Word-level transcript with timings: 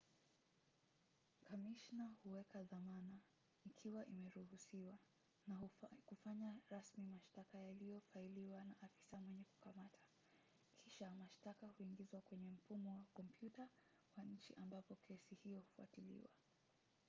kamishna 1.47 2.11
huweka 2.23 2.63
dhamana 2.63 3.19
ikiwa 3.65 4.05
imeruhusiwa 4.05 4.97
na 5.47 5.69
kufanya 6.05 6.55
rasmi 6.69 7.03
mashtaka 7.05 7.57
yaliyofailiwa 7.57 8.65
na 8.65 8.75
afisa 8.81 9.19
mwenye 9.21 9.43
kukamata. 9.43 9.99
kisha 10.79 11.11
mashtaka 11.11 11.67
huingizwa 11.67 12.21
kwenye 12.21 12.51
mfumo 12.51 12.91
wa 12.97 13.05
kompyuta 13.13 13.69
wa 14.17 14.23
nchi 14.23 14.55
ambapo 14.55 14.95
kesi 14.95 15.35
hiyo 15.35 15.59
hufuatiliwa 15.59 16.29